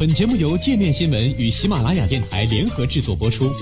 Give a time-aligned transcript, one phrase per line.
[0.00, 3.52] 本节目由界面新闻与喜马拉雅电台联合制作播出。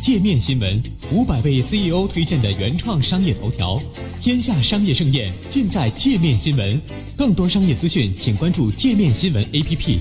[0.00, 0.82] 界面新闻
[1.12, 3.78] 五百位 CEO 推荐的原创商业头条，
[4.18, 6.80] 天下商业盛宴尽在界面新闻。
[7.18, 9.98] 更多商业资讯，请关注界面新闻 APP。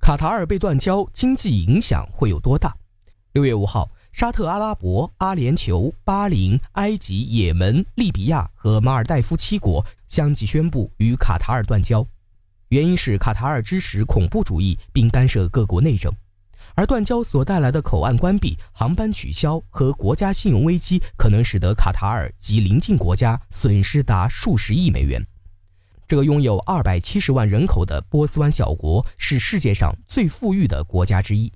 [0.00, 2.72] 卡塔尔被断交，经济影响会有多大？
[3.32, 3.88] 六月五号。
[4.12, 12.06] 沙特阿拉伯、阿联酋、巴林、埃及、也门、利比亚和马尔代夫七国相继宣布与卡塔尔断交，
[12.68, 16.12] 原因是卡塔尔支持恐怖主义并干涉各国内政，
[16.74, 25.24] 而断交所带来的口岸关闭、航班取消和国家信用危机，可能使得卡塔尔及邻近国家损失达数十亿美元。
[26.06, 31.50] 这个拥有二百七十万人口的波斯湾小国是世界上最富裕的国家之一。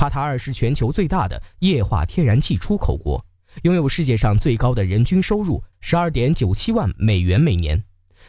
[0.00, 3.22] 卡塔尔是全球最大的液化天然气出口国，
[3.64, 7.84] 拥有世界上最高的人均收入十二点九七万美元每年。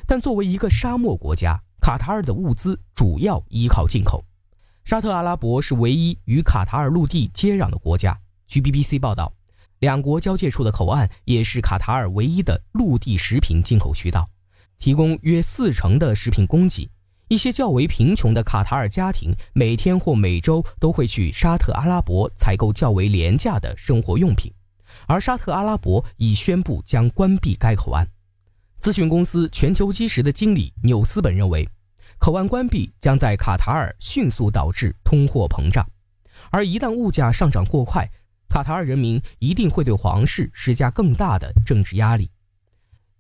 [0.06, 4.22] 但作为一个沙漠国家，卡塔尔的物资主要依靠进口。
[4.84, 8.20] 沙特阿拉伯是唯一与卡塔尔陆地接壤的国家。
[8.48, 9.32] 据 BBC 报道，
[9.80, 14.28] 两国交界处的口岸也是卡塔尔唯一的陆地食品进口渠道，
[14.78, 16.90] 提供约四成的食品供给。
[17.32, 24.52] 一些较为贫穷的卡塔尔家庭每天或每周都会去沙特阿拉伯采购较为廉价的生活用品，
[25.08, 28.06] 而沙特阿拉伯已宣布将关闭该口岸。
[28.82, 31.66] 咨询公司全球基石的经理纽斯本认为，
[32.20, 35.90] 口岸关闭将在卡塔尔迅速导致通货膨胀，
[36.50, 38.06] 而一旦物价上涨过快，
[38.50, 42.30] 卡塔尔人民一定会对皇室施加更大的政治压力。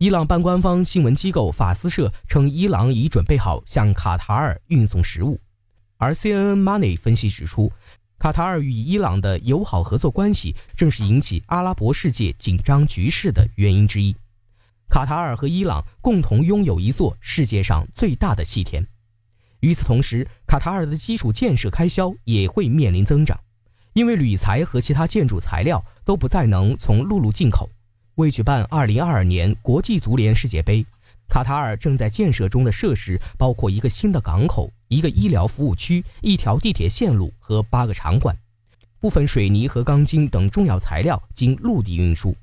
[0.01, 5.39] 伊朗半官方新闻机构法斯社称，伊朗已准备好向卡塔尔运送食物。
[5.97, 7.71] 而 CNN Money 分析指出，
[8.17, 14.15] 卡塔尔与伊朗的友好合作关系正是引起阿拉伯世界紧张局势的原因之一。
[14.89, 18.83] 卡塔尔和伊朗共同拥有一座世界上最大的气田。
[19.59, 23.39] 与此同时，卡塔尔的基础建设开销也会面临增长，
[23.93, 27.69] 因为铝材和其他建筑材料都不再能从陆路进口。
[28.15, 30.85] 为举办2022年国际足联世界杯，
[31.29, 38.37] 卡塔尔正在建设中的设施包括一个新的港口、一个医疗服务区、一条地铁线路和八个场馆。
[38.99, 42.35] 部分水泥和钢筋等重要材料经陆地运输。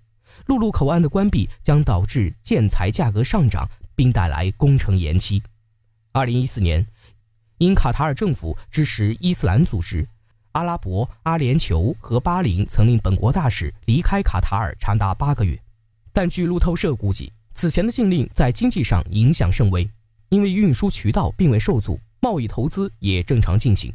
[0.47, 5.43] 陆路口岸的关闭将导致建材价格上涨，并带来工程延期。
[6.15, 6.87] 2014年，
[7.59, 10.09] 因卡塔尔政府支持伊斯兰组织。
[10.53, 15.61] 阿拉伯、阿联酋和巴林曾令本国大使离开卡塔尔长达八个月，
[16.13, 19.89] 但据路透社估计，此前的禁令在经济上影响甚微，
[20.31, 23.93] 因为运输渠道并未受阻，贸易投资也正常进行。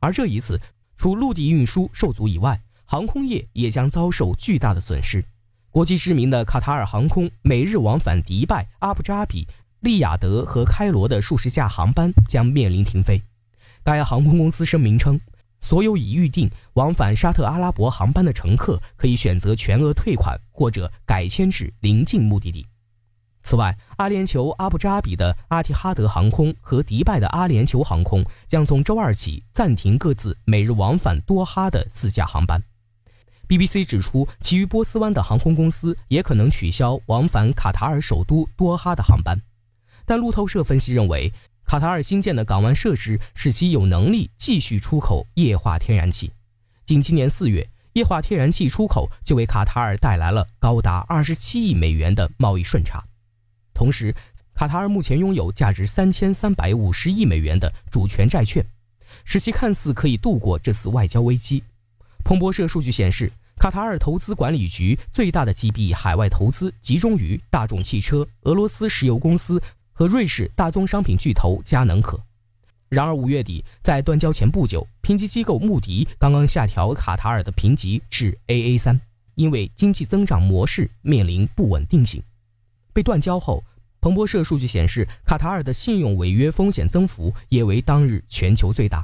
[0.00, 0.60] 而这一次，
[0.96, 5.24] 除陆地运输受阻以外，航空业也将遭受巨大的损失。
[5.70, 9.46] 国际知名的卡塔尔航空每日往返迪拜、阿布扎比、
[9.80, 13.22] 利雅得和开罗的数十架航班将面临停飞。
[13.82, 15.20] 该航空公司声明称。
[15.60, 22.64] 所有已预订往返沙特阿拉伯航班的乘客可以选择全额退款或者改签至临近目的地。
[23.42, 32.62] 此外，阿联酋阿布扎比的阿提哈德航空和迪拜的阿联酋航空将从周二起暂停各自每日往返多哈的四架航班。
[33.48, 39.40] BBC 指出，其余波斯湾的航空公司也可能取消往返卡塔尔首都多哈的航班。
[40.04, 41.32] 但路透社分析认为。
[41.66, 46.30] 卡塔尔新建的港湾设施使其有能力继续出口液化天然气。
[46.84, 53.04] 仅今年四月，液化天然气出口就为卡塔尔带来了高达二十七亿美元的贸易顺差。
[53.74, 54.14] 同时，
[54.54, 58.64] 卡塔尔目前拥有价值三千三百五十亿美元的主权债券，
[59.24, 61.64] 使其看似可以度过这次外交危机。
[62.24, 69.60] 彭博社数据显示，卡塔尔投资管理局最大的几笔海外投资集中于大众汽车、俄罗斯石油公司。
[69.96, 72.20] 和瑞士大宗商品巨头佳能可。
[72.90, 79.00] 然而，五月底在断交前不久，评级机构穆迪刚刚下调卡塔尔的评级至 AA 三，
[79.36, 82.22] 因为经济增长模式面临不稳定性。
[82.92, 83.64] 被断交后，
[83.98, 89.02] 彭博社数据显示，卡塔尔的信用违约风险增幅也为当日全球最大。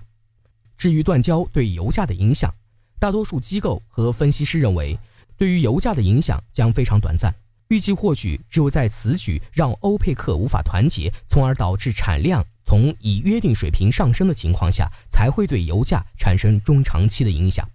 [0.76, 2.54] 至于断交对油价的影响，
[2.98, 4.98] 大多数机构和分析师认为，
[5.38, 7.34] 对于油价的影响将非常短暂。
[7.72, 17.66] 预计或许只有在此举让欧佩克无法团结，从而导致产量从已约定水平上升的情况下，才会对油价产生中长期的影响。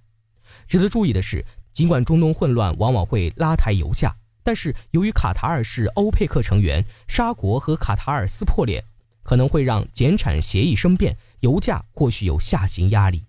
[0.68, 8.84] 值得注意的是，尽管中东混乱往往会拉抬油价，但是由于卡塔尔是欧佩克成员，沙国和卡塔尔撕破脸，
[9.24, 13.24] 可能会让减产协议生变，油价或许有下行压力。